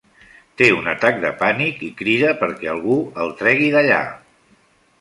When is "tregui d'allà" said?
3.43-4.01